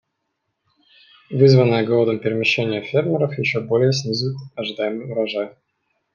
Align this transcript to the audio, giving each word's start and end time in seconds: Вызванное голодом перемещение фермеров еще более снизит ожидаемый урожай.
Вызванное 1.29 1.85
голодом 1.85 2.17
перемещение 2.17 2.81
фермеров 2.81 3.37
еще 3.37 3.59
более 3.61 3.93
снизит 3.93 4.35
ожидаемый 4.55 5.05
урожай. 5.11 5.51